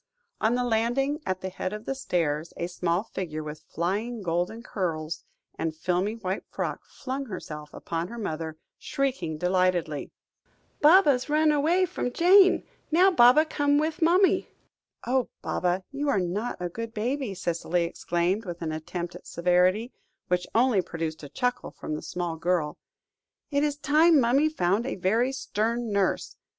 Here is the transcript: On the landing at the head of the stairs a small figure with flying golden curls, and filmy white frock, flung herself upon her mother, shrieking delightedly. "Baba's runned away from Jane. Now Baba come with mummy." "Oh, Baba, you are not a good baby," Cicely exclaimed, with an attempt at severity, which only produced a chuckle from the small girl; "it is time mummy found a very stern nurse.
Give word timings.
On 0.39 0.55
the 0.55 0.63
landing 0.63 1.21
at 1.27 1.41
the 1.41 1.49
head 1.49 1.73
of 1.73 1.85
the 1.85 1.93
stairs 1.93 2.53
a 2.57 2.65
small 2.65 3.03
figure 3.03 3.43
with 3.43 3.61
flying 3.69 4.23
golden 4.23 4.63
curls, 4.63 5.23
and 5.59 5.75
filmy 5.75 6.15
white 6.15 6.43
frock, 6.49 6.83
flung 6.87 7.27
herself 7.27 7.71
upon 7.71 8.07
her 8.07 8.17
mother, 8.17 8.57
shrieking 8.79 9.37
delightedly. 9.37 10.09
"Baba's 10.81 11.29
runned 11.29 11.53
away 11.53 11.85
from 11.85 12.11
Jane. 12.11 12.63
Now 12.89 13.11
Baba 13.11 13.45
come 13.45 13.77
with 13.77 14.01
mummy." 14.01 14.49
"Oh, 15.05 15.29
Baba, 15.43 15.83
you 15.91 16.09
are 16.09 16.19
not 16.19 16.57
a 16.59 16.67
good 16.67 16.95
baby," 16.95 17.35
Cicely 17.35 17.83
exclaimed, 17.83 18.43
with 18.43 18.63
an 18.63 18.71
attempt 18.71 19.13
at 19.13 19.27
severity, 19.27 19.93
which 20.29 20.47
only 20.55 20.81
produced 20.81 21.21
a 21.21 21.29
chuckle 21.29 21.69
from 21.69 21.93
the 21.93 22.01
small 22.01 22.37
girl; 22.37 22.79
"it 23.51 23.63
is 23.63 23.77
time 23.77 24.19
mummy 24.19 24.49
found 24.49 24.87
a 24.87 24.95
very 24.95 25.31
stern 25.31 25.91
nurse. 25.93 26.37